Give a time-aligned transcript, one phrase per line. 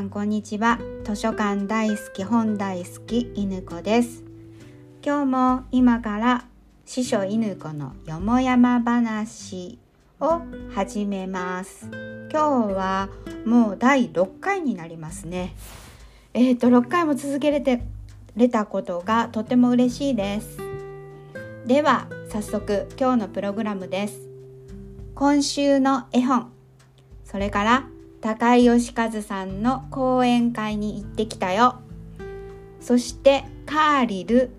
[0.00, 0.78] さんこんにちは。
[1.04, 4.24] 図書館大好き本大好き犬子です。
[5.04, 6.46] 今日も今から
[6.86, 9.78] 師匠犬子のよもやま話
[10.18, 10.40] を
[10.74, 11.86] 始めます。
[12.32, 13.10] 今日は
[13.44, 15.54] もう第6回になりますね。
[16.32, 17.82] えっ、ー、と6回も続けれて
[18.36, 20.56] れたことがとても嬉しいです。
[21.66, 24.30] では早速今日のプログラムです。
[25.14, 26.50] 今週の絵本
[27.22, 31.80] それから高井義和さんの講演会に行ってきたよ。
[32.80, 34.50] そしてカーリル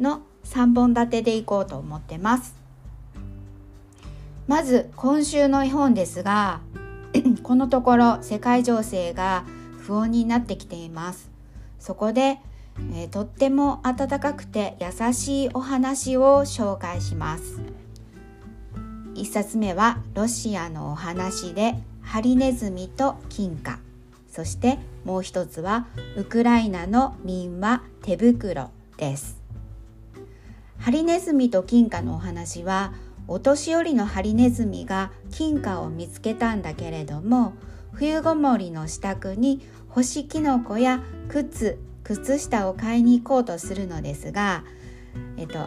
[0.00, 2.56] の3本立てでいこうと思ってます。
[4.46, 6.60] まず今週の絵本ですが
[7.42, 9.44] このところ世界情勢が
[9.78, 11.30] 不穏になってきています。
[11.78, 12.40] そこで、
[12.94, 17.60] えー、とっても温かくて優しいお話を紹介します。
[19.14, 23.80] 1冊目はロシアのお話でハリネズミと金貨。
[24.28, 29.40] そしてもう一つはウクライナの民話手袋です。
[30.78, 32.92] ハリネズミと金貨のお話は
[33.26, 37.54] お年寄りのハリネズミが金貨を見つけたんだけれども
[37.92, 44.62] 冬ごもりの支度に干しキノコや靴靴下を買いに行こうとするのですが、
[45.38, 45.58] えっと、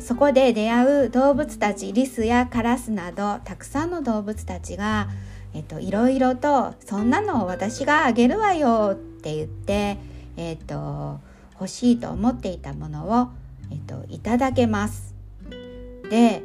[0.00, 5.08] そこで出会う動物たちリスやカラスなどたくさんの動物たちが
[5.54, 9.98] えっと、いろいろと「そんなの私があげるわよ」って言って、
[10.36, 11.20] えっと、
[11.54, 13.28] 欲しいと思っていたものを、
[13.70, 15.14] えっと、いただけます。
[16.10, 16.42] で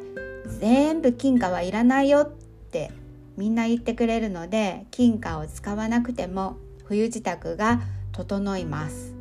[0.60, 2.30] 全部金貨はいらないよっ
[2.70, 2.90] て
[3.36, 7.80] みんな言ってくれるので金貨を使わなくても冬支度が
[8.12, 9.14] 整います。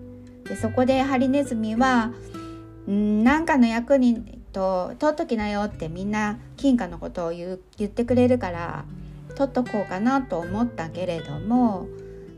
[0.45, 2.11] でそこでハリネズミは
[2.89, 8.85] んなんかの役にと取っときなよってみんな金貨のことを言ってくれるから
[9.37, 11.87] 取っとこうかなと思ったけれども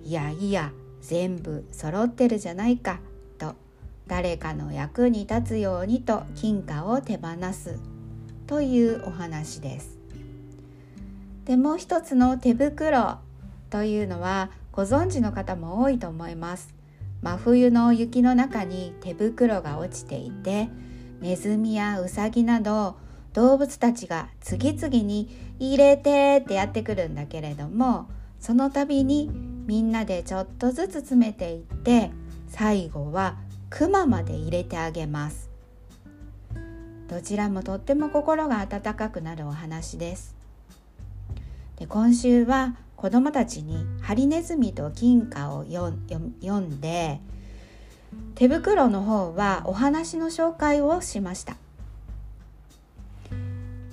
[0.04, 3.00] いやいや全部揃ってるじゃないか
[3.38, 3.56] と
[4.06, 7.80] 誰かの役に立つようにと金貨を手放す
[8.48, 9.98] というお話です。
[11.46, 13.20] でもう一つの手袋
[13.70, 16.76] というのはご存知の方も多いと思います。
[17.22, 20.68] 真冬の雪の中に手袋が落ちていて
[21.22, 22.98] ネズミやウサギなど
[23.34, 25.30] 動物たちが次々に
[25.60, 28.10] 入れてってやってくるんだけれども
[28.40, 29.30] その度に
[29.66, 32.12] みんなでちょっとずつ詰めていって
[32.48, 33.38] 最後は
[33.70, 35.50] クマまで入れてあげます。
[37.08, 40.36] どちらもとっても心が温かくなるお話です。
[41.78, 47.20] で今週は子どもたちに「ハリネズミと金貨」を読んで
[48.36, 51.58] 手袋の方はお話の紹介をしました。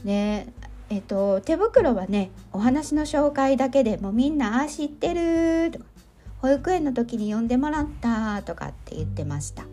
[0.06, 0.47] ね
[0.89, 5.84] えっと手袋はねお話の紹介だけでもみんな「あ知ってる」とか
[6.39, 9.65] 「保育園の時に呼んでもらった」とかって言ってました。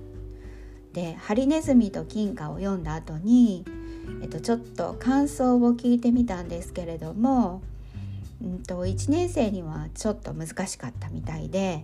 [0.91, 3.63] で「ハリネズミと金貨」を読んだ後に、
[4.21, 7.61] えっと、ちょっと感想を聞いてみたんですけれども、
[8.43, 11.83] うんと、1年生にはちょっと難しかったみたいで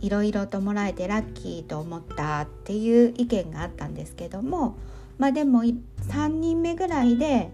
[0.00, 4.76] いろいろともらえてラッキーと思ったっていう意見があったんですけども
[5.18, 7.50] まあでも3人目ぐらいで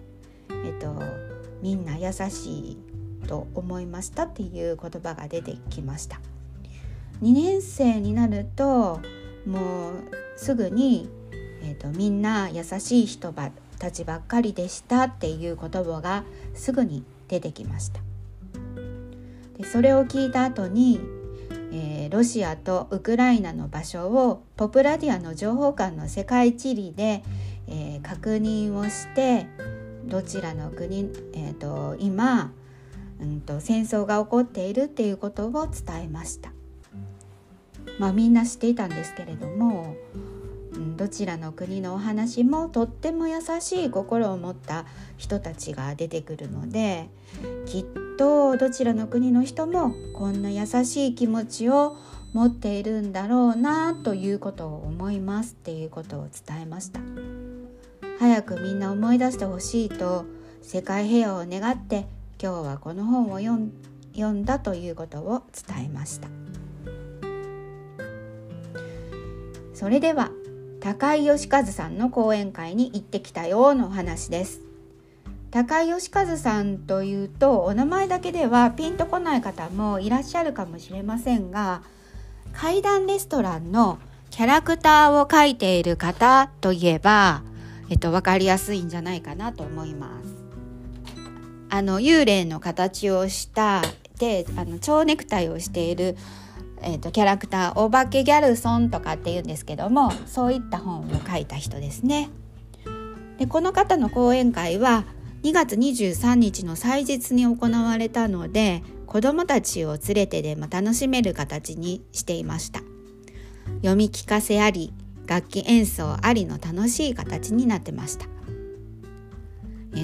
[0.51, 0.95] えっと、
[1.63, 2.79] みんな優しい
[3.27, 6.21] と思いましたっていう言葉が出てきました。
[7.23, 9.01] 2年生になると
[9.47, 9.93] もう
[10.37, 11.09] すぐに、
[11.63, 16.25] えっと、みんな優しい人ばたちばっかりでしたっていう言葉が
[16.55, 18.01] すぐに出てきました。
[19.57, 21.01] でそれを聞いた後に、
[21.73, 27.23] えー、ロシアとウクライナの場所をポプラディアの情報館の世界地理で、
[27.69, 29.47] えー、確認をして
[30.07, 32.53] どちらの国、えーと、今、
[33.21, 36.53] うんと、戦争が起こっているっていうことを伝えました。
[37.99, 39.95] まあ、みんな知っていたんですけれども、
[40.75, 44.87] うん、どちらの国のお話もとっても優しい心を持った
[45.17, 47.09] 人たちが出てくるので
[47.67, 47.85] きっ
[48.19, 51.97] とどちらの国の人もこんな優しい気持ちを
[52.33, 57.44] 持っているんだろうなということを思いますっていうことを伝えました。
[58.19, 60.25] 早くみんな思い出してほしいと
[60.63, 62.07] 世界平和を願って
[62.43, 66.29] 今日はこの本を読んだということを伝えました。
[69.75, 70.31] それでは
[70.81, 74.61] 高井義和さんの講演会に行ってきたよの話です。
[75.51, 81.83] 高井義和さんというとお名前だけではピンとこない方もいらっしゃるかもしれませんが
[82.53, 83.99] 階段レストランの
[84.31, 87.43] キャラクターを描いている方といえば
[87.91, 90.45] えっと、分かりやすいんじゃないかなと思います。
[91.71, 93.83] あの幽霊の形をした
[94.19, 96.17] であの蝶ネクタイをしている
[96.87, 102.29] えーと、キャラクターお化けギャルソンとかっていうんですけどもそういった本を書いた人ですね。
[103.39, 105.05] でこの方の講演会は
[105.43, 112.81] 2月23日の祭日に行われたので子どもたちを連れてでも楽しめる形にしていました
[113.79, 114.93] 読み聞かせあり
[115.27, 118.27] 楽器演奏ありの楽しい形になってました。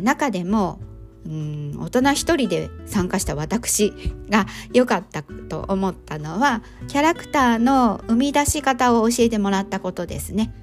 [0.03, 0.81] 中でも
[1.27, 3.93] うん大人一人で参加した私
[4.31, 10.55] が良かったと思ったのはキャラクターの生み出し方を教えてもらったことですね。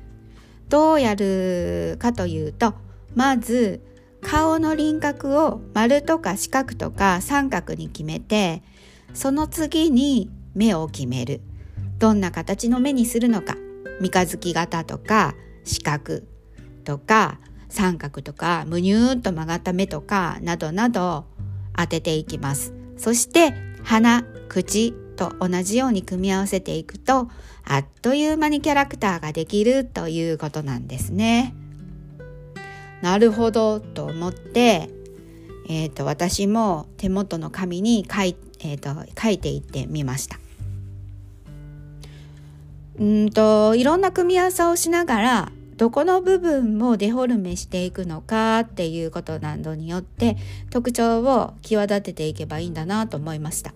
[0.70, 2.74] どうやるかというと
[3.16, 3.82] まず
[4.22, 8.64] 顔の輪郭を丸とか四角とか三角に決めて
[9.14, 11.42] その次に目を決める。
[12.00, 13.58] どんな形の目にするのか。
[14.00, 16.22] 三日月型とか四角
[16.84, 17.40] とか
[17.70, 21.26] 三角とかむにゅーっと曲がった目とかなどなど
[21.76, 23.54] 当てていきますそして
[23.84, 27.30] 鼻口と同じように組み合わせていくと
[27.66, 31.54] あっという間にキャラクターができるということなんですね。
[33.02, 34.90] なるほどと思って、
[35.70, 38.90] えーと、私も手元の紙に書い,、えーと、
[39.22, 40.40] 書いていってみました。
[43.00, 50.36] うんといろんな組み合わせをしながらどこの部分もデフォルメしていくのかっていうことなどによって
[50.72, 53.74] 特徴を際立てていけばいいんだなと思いました。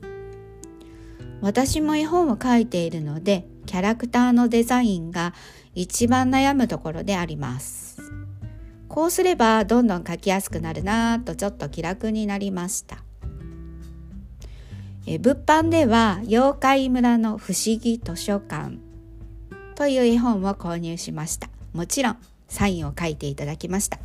[1.41, 5.33] 私も絵本を描いているのでキャラクターのデザインが
[5.73, 7.99] 一番悩むところであります。
[8.87, 12.97] こうすればどんどん書きやすくなるなとちょっと気楽になりました。
[15.05, 18.90] え物販では妖怪村の不思議図書館。
[19.81, 21.49] という絵本を購入しました。
[21.73, 22.17] もちろん
[22.47, 23.97] サインを書いていただきました、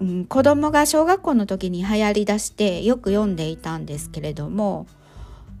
[0.00, 4.86] うん、子供が小学校の時に流行りだしてよく読んでいたんですけれども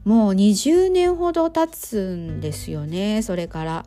[0.04, 3.86] もう20年ほど経つんですよねそれから。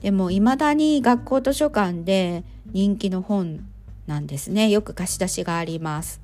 [0.00, 2.42] でも未だに学校図書館で
[2.72, 3.68] 人気の本
[4.06, 4.70] なんですね。
[4.70, 6.22] よく貸し出しがあります。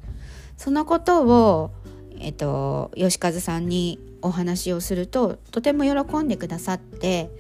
[0.57, 1.73] そのことを
[2.21, 7.31] えっと吉和さんにお話をするととても喜んでくださって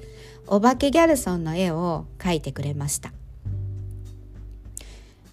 [0.46, 3.12] お化けギャルソンの絵を描いてくれました。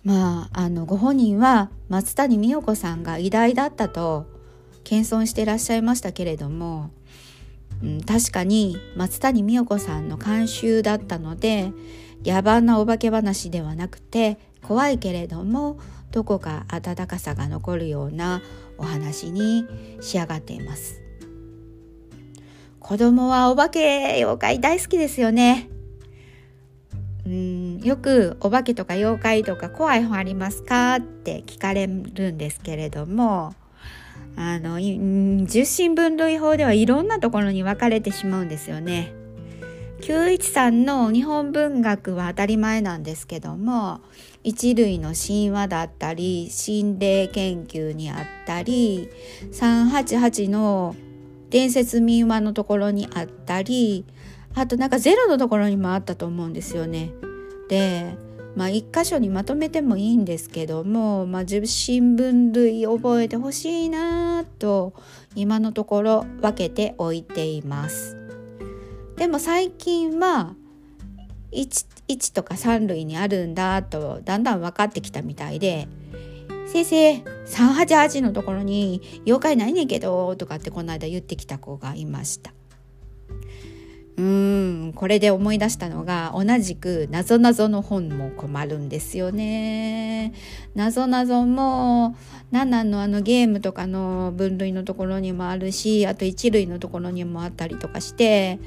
[0.04, 4.26] まああのご本人は松谷美代子さんが偉大だったと
[4.84, 6.90] 謙遜していらっしゃいましたけれども
[7.84, 11.72] うん、確かに松谷美代子さんの監修だったので
[12.24, 15.80] 野蛮なお化け話ではなくて怖いけれども
[16.12, 18.42] どこか温かさが残るような
[18.78, 19.66] お話に
[20.02, 21.01] 仕上がっています。
[22.82, 25.70] 子供はお化け妖怪大好きですよね
[27.26, 33.54] うんよくお化けとか妖怪とか怖い本ありますかって聞かれるんですけれども
[34.36, 34.80] あの
[35.46, 39.14] 十神分類法ではいろんなところに分かれてしまうんですよね。
[40.02, 44.02] 913の日本文学は当たり前なんですけども
[44.44, 49.10] 一類の神話だったり心霊研究にあったり
[49.52, 50.96] 388の
[51.52, 54.06] 伝説民話のところにあったり
[54.56, 57.12] あとなんかゼロのところにもあったと思うんですよね。
[57.70, 58.18] で
[58.54, 64.94] まあ、一箇所にまとめてもいいんですけども、まあ、受信分類覚えてほしいなと
[65.36, 68.18] 今のところ分けておいています。
[69.16, 70.56] でも最近は
[71.54, 75.88] 1, 1とか3類にあるんだとだんだん分かってきたみたいで
[76.72, 77.16] 「先生
[77.48, 82.54] 388のところに妖怪ないねんけど」とかってこの間言ってきた子がいました。
[84.18, 90.34] うんこれで思い出したのが同じくなぞなぞの本も困るんですよね。
[90.74, 92.16] なぞなぞも
[92.52, 98.60] 7のあのゲームとかの分類のところにもあるしあと1類のところにもあったりとかして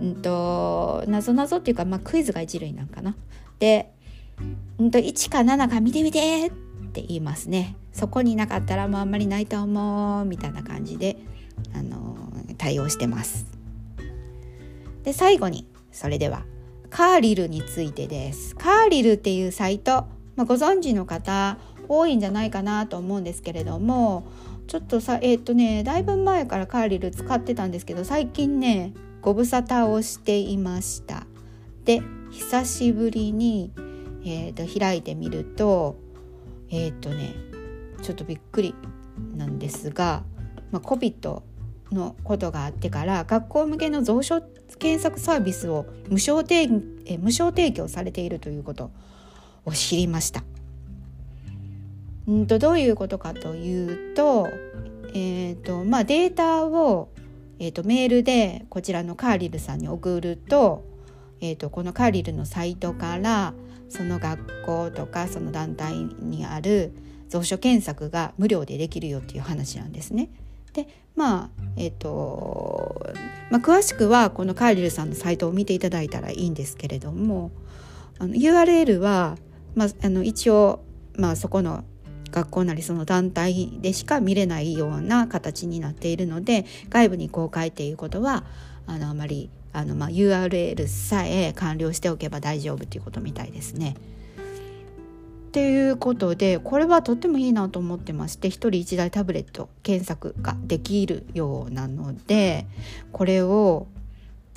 [0.00, 3.16] うんとなぞなぞっていうか、まあ、クイズが1類なんかな。
[3.58, 3.90] で、
[4.78, 6.50] うんと1か7か見てみてっ
[6.96, 7.76] って言いますね。
[7.92, 11.18] そこになかったらもうあんまりないと思うみたいな感じで
[11.74, 12.16] あの
[12.56, 13.46] 対応してます。
[15.02, 16.44] で最後にそれでは
[16.88, 24.26] カーリルについてですカーリルっていうサイト、まあ、ご存知の方多いんじゃないかなと思うんですけれども
[24.66, 31.26] ちょっとさえっ、とねだいぶ前からカーリル使ってたんですけど最近ねご無沙汰をしていました
[31.84, 33.70] で久しぶりに、
[34.24, 36.05] えーと、開いてみると
[36.70, 37.34] えっ、とね
[38.02, 38.74] ちょっとびっくり
[39.36, 40.22] なんですが、
[40.70, 41.42] まあ、COVID
[41.92, 44.40] のことがあってから学校向けの蔵書
[44.78, 46.68] 検索サービスを無償提
[47.06, 48.90] え無償提供されているということ
[49.64, 50.44] を知りました。
[52.30, 54.48] んとどういうことかというと,、
[55.14, 57.08] えーとまあ、データを、
[57.60, 60.84] えーと、メールでこちらのカーリルさんに送ると,、
[61.40, 63.54] えーとこのカーリルのサイトから
[63.88, 66.92] その学校とかその団体にある
[67.30, 70.28] 蔵書検索が無料でできるよっていう話なんですね。
[70.72, 73.06] でまあえっ、ー、と、
[73.50, 77.50] まあ、詳しくはこのカーリルさんのサイトを見ていただいたらいいんですけれども
[78.18, 79.36] あの URL は、
[79.74, 80.84] まあ、あの一応、
[81.16, 81.84] まあ、そこの
[82.30, 88.44] 学校なりその団体でしか見れないような形になっているので外部に公開っていうことは
[88.86, 93.94] あのあまりあの、まあ、URL さえ完了しておけば大丈夫っていうことみたいですね。
[95.48, 102.66] っていうことでこれはとってもいいなと思ってまして1人1台タブレット検索ができるようなので
[103.10, 103.86] これを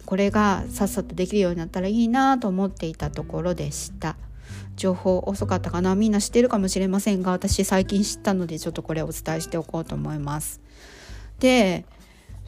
[0.06, 4.18] これがさっさとできるようになったらいいなと思っていたところでした。
[4.76, 5.96] 情報遅かったかな？
[5.96, 10.60] みんな知ってるかもしれませんが私最近知ったのでちょっとこれをお伝えしておこうと思います。
[11.40, 11.86] で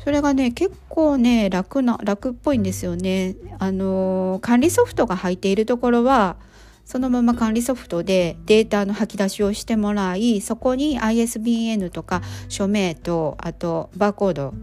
[0.03, 6.37] それがね結構ね楽な楽っぽいんですよねあの管理ソフトが入っているところは
[6.85, 14.53] そのまま管理ソフトでデータの吐き出しをしてもらいそこに ISBN とか署名とあとバーコード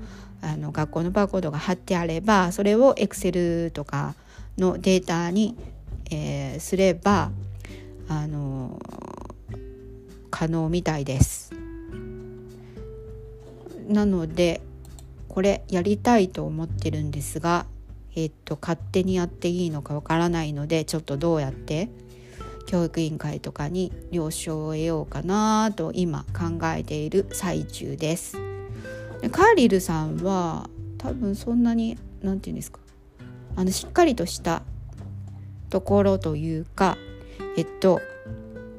[0.43, 4.15] あの学校のバーコードが貼ってあればそれを Excel とか
[4.59, 5.57] のデータに、
[6.11, 7.31] えー、すれば
[8.09, 8.81] あの
[10.31, 11.53] 可能みたいです。
[13.89, 14.61] なので
[15.39, 17.67] これやりたいと思ってるんですが
[18.17, 21.91] えっと勝手にやっていいのかわからないのでちょっとどうやって？
[22.67, 28.37] 教育委員会とかに了承を得ようかなと今考えている最中です。
[29.31, 30.69] カーリルさんは
[30.99, 32.81] 多分そんなに何て言うんですか？
[33.55, 34.65] あのしっかりとした
[35.71, 36.99] ところというか
[37.57, 38.01] えっと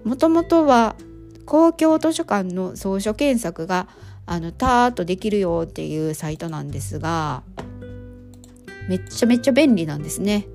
[0.04, 0.98] もともとは
[1.46, 3.88] 公共図書館の蔵書検索が
[4.32, 7.42] あのターッとできるよっていうサイトなんですが
[8.88, 10.48] めっちゃめっちゃ便利なんですね。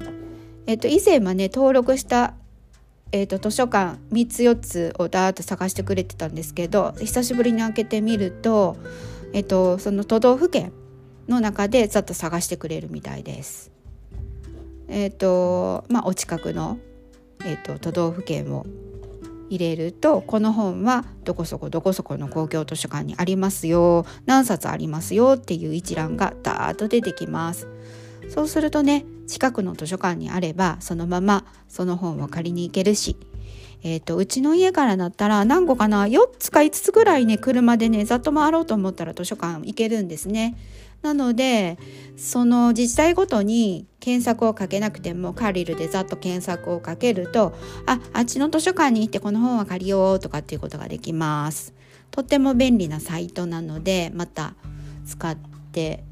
[0.69, 2.35] えっと以前はね登録した
[3.11, 8.76] えーと、図書館3つ4つをダーッと探してくれてたんですけど久しぶりに開けてみると,、
[9.33, 10.73] えーと、その都道府県
[11.28, 13.71] の中でざっと探してくれるみたいです。
[14.88, 16.78] えっ、ー、とまあお近くの、
[17.45, 18.66] えーと、都道府県を
[19.54, 27.68] 入れるとこの本はどこそこどこそこの公共図書館にありますよ何冊ありますよっていう一覧がダーッと出てきます。
[28.28, 33.16] そうするとね近くの図書館にあればそのままその本を借りに行けるし、
[33.82, 40.56] えーと、うちの家からだったら何個かな4つか5つぐらいね車でねざっと回ろうと思ったら図書館行けるんですね。
[41.04, 41.78] なので
[42.16, 51.75] その自治体ごとに検索をかけなくてもカリルでざっと検索をかけるとああっちの図書館に行ってこの本は借りようとかっていうことができます。
[52.11, 54.54] とっても便利なサイトなのでまた
[55.04, 55.37] 使っ
[55.73, 56.04] て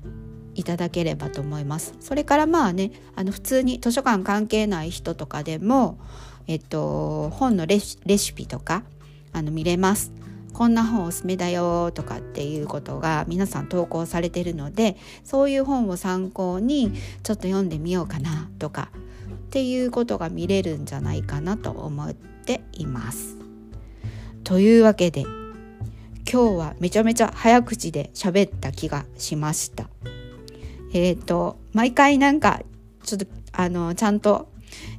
[0.54, 1.94] いただければと思います。
[2.00, 5.99] それからまあねあの普通に図書館関係ない人とかでも、
[6.46, 7.96] えっと、本のレシ
[8.34, 8.82] ピとか
[9.32, 10.12] あの見れます。
[10.52, 16.92] こんな本おすすめだよとかっていうことが皆さん投稿されてるのでそういう本を参考に
[17.23, 18.90] ちょっと読んでみようかなとか
[19.35, 23.37] っていうことが見れるんじゃないかなと思っています。
[24.44, 25.23] というわけで
[26.30, 29.88] 今日はめちゃめちゃ早口で喋った気がしました。
[30.94, 32.62] えっ、ー、と毎回なんか
[33.04, 34.49] ちょっとあのちゃんと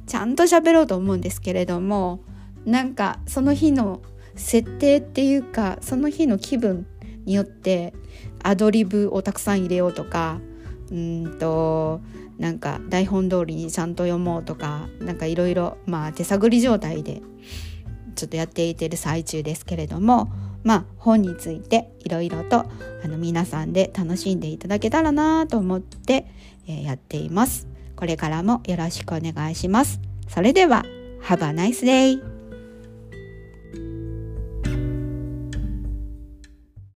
[0.06, 2.20] ちゃんと喋ろうと思うんですけれども
[2.64, 4.02] なんかその日の
[4.36, 6.86] 設定っていうかその日の気分
[7.24, 7.94] によって
[8.42, 10.40] アドリブをたくさん入れようとか
[10.90, 12.00] うんと
[12.38, 17.22] なんか台本通りにちゃんと読もうとかなんかいろいろまあ手探り状態で
[18.16, 22.60] ちょっとやっていてる最中ですけれどもまあ本についていろいろと
[23.04, 26.26] あの皆さんで楽しんでいただけたらなと思って、
[26.66, 27.68] えー、やっています。
[27.96, 30.00] これからもよろしくお願いします。
[30.28, 30.84] それでは
[31.22, 32.33] Have a nice day!